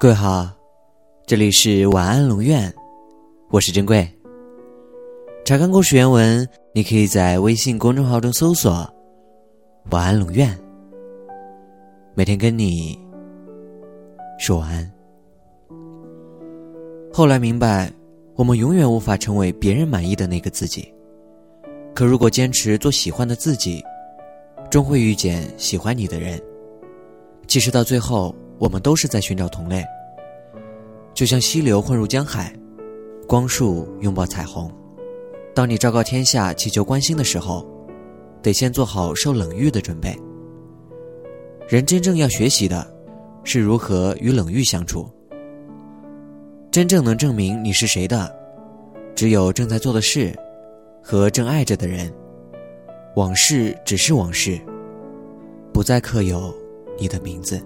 [0.00, 0.48] 各位好，
[1.26, 2.72] 这里是晚安龙院，
[3.50, 4.08] 我是珍贵。
[5.44, 8.88] 查看故事原文，你可以在微信公众号中搜索
[9.90, 10.56] “晚安龙院”，
[12.14, 12.96] 每天跟你
[14.38, 14.88] 说晚安。
[17.12, 17.92] 后来明白，
[18.36, 20.94] 我们永远无法成为别人满意的那个自己。
[21.92, 23.82] 可如果坚持做喜欢的自己，
[24.70, 26.40] 终会遇见喜欢你的人。
[27.48, 29.84] 其实到最后，我们都是在寻找同类。
[31.18, 32.54] 就像溪流混入江海，
[33.26, 34.72] 光束拥抱彩虹。
[35.52, 37.66] 当你昭告天下祈求关心的时候，
[38.40, 40.16] 得先做好受冷遇的准备。
[41.66, 42.88] 人真正要学习的，
[43.42, 45.10] 是如何与冷遇相处。
[46.70, 48.32] 真正能证明你是谁的，
[49.16, 50.32] 只有正在做的事。
[51.02, 52.14] 和正爱着的人，
[53.16, 54.56] 往事只是往事，
[55.72, 56.54] 不再刻有
[56.96, 57.60] 你的名字。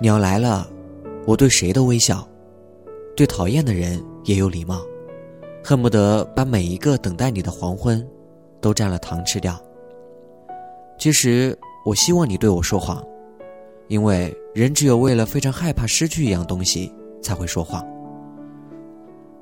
[0.00, 0.68] 鸟来了，
[1.26, 2.26] 我对谁都微笑，
[3.16, 4.80] 对讨厌的人也有礼貌，
[5.64, 8.06] 恨不得把每一个等待你的黄昏，
[8.60, 9.58] 都蘸了糖吃掉。
[10.98, 13.02] 其实，我希望你对我说谎，
[13.88, 17.84] 因为人只有为了非常害怕失去一样东西，才会说谎。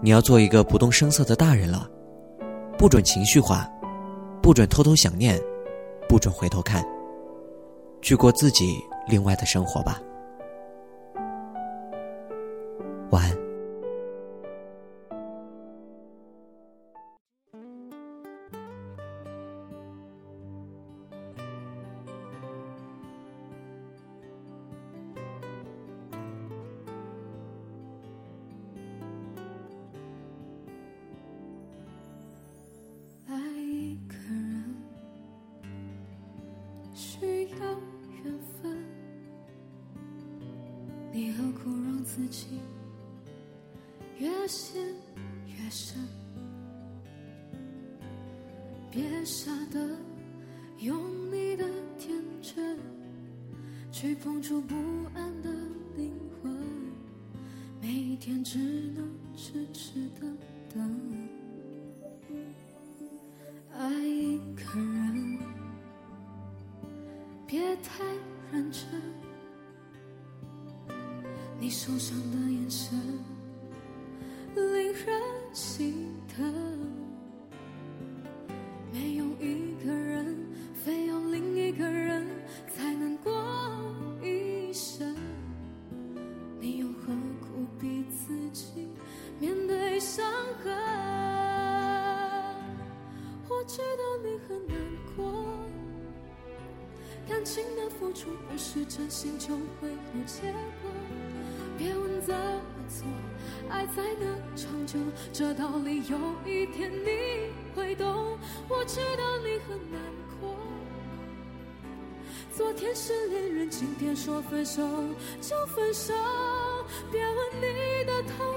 [0.00, 1.90] 你要做一个不动声色的大人了。
[2.76, 3.70] 不准情绪化，
[4.42, 5.40] 不准偷偷想念，
[6.08, 6.84] 不准回头看，
[8.02, 8.76] 去过自己
[9.08, 10.02] 另外的生活吧。
[37.04, 37.58] 需要
[38.24, 38.82] 缘分
[41.12, 42.58] 你何苦让自己
[44.18, 44.82] 越陷
[45.46, 45.98] 越深？
[48.90, 49.78] 别傻的
[50.78, 50.96] 用
[51.30, 51.64] 你的
[51.98, 52.78] 天真
[53.92, 54.74] 去碰触不
[55.14, 55.50] 安的
[67.54, 68.02] 别太
[68.50, 68.82] 认真。
[71.60, 73.00] 你受伤的眼神
[74.56, 75.22] 令人
[75.52, 76.52] 心疼，
[78.92, 79.23] 没有
[97.28, 100.52] 感情的付出不是真心就会有结
[100.82, 100.90] 果。
[101.76, 103.06] 别问怎么做，
[103.68, 104.98] 爱才能长久，
[105.32, 108.38] 这道理有一天你会懂。
[108.68, 110.00] 我知道你很难
[110.40, 110.56] 过，
[112.54, 114.82] 昨天是恋人，今天说分手
[115.40, 116.14] 就分手。
[117.10, 118.54] 别问你的痛，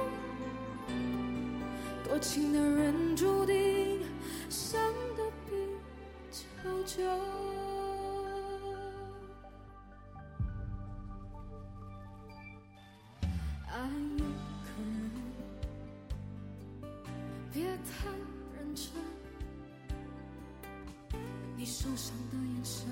[2.08, 4.00] 多情的人注定
[4.50, 4.80] 伤
[5.16, 5.56] 得比
[6.64, 7.47] 较久。
[17.58, 18.08] 别太
[18.54, 18.86] 认真，
[21.56, 22.88] 你受伤的眼神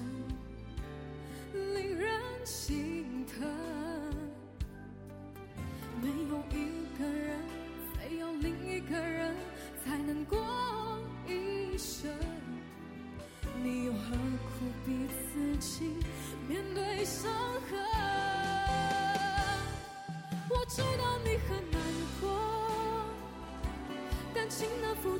[1.75, 2.09] 令人
[2.43, 3.45] 心疼。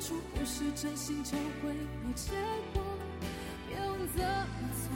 [0.05, 2.29] 出不是真心就会有结
[2.75, 2.83] 果，
[3.67, 4.87] 别问怎么做，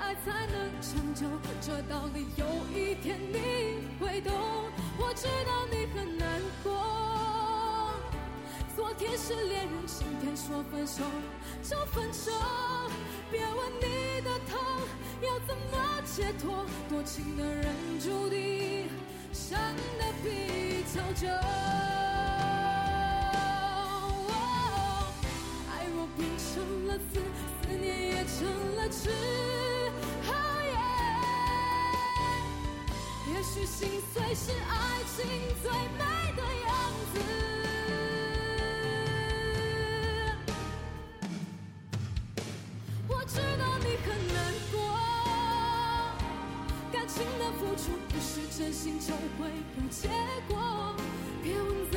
[0.00, 1.26] 爱才能长久，
[1.60, 3.36] 这道理有一天你
[4.00, 4.32] 会懂。
[4.96, 7.92] 我知道你很难过，
[8.74, 11.04] 昨天是恋人，今天说分手
[11.62, 12.32] 就分手，
[13.30, 14.58] 别问你的痛
[15.20, 17.66] 要怎么解脱，多情的人
[18.00, 18.88] 注定
[19.30, 19.60] 伤
[19.98, 21.57] 得比较久。
[33.48, 35.24] 也许心碎是爱情
[35.62, 36.04] 最美
[36.36, 36.70] 的样
[37.14, 37.16] 子。
[43.08, 44.36] 我知道你很难
[44.70, 44.76] 过
[46.92, 50.10] 感情的付出不是真心就会有结
[50.46, 50.94] 果。
[51.42, 51.87] 别问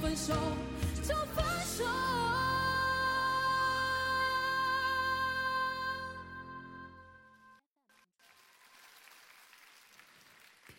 [0.00, 0.32] 分手
[1.02, 1.84] 就分手。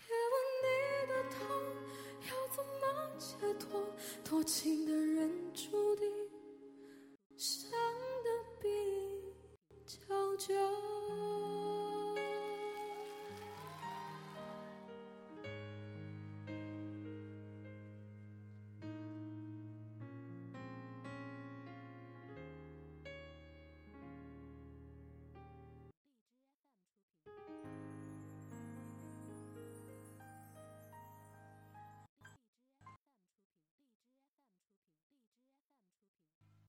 [0.08, 0.34] 别问
[0.64, 0.68] 你
[1.08, 1.38] 的痛
[2.30, 2.72] 要怎么
[3.20, 3.68] 解脱
[4.24, 4.79] 多情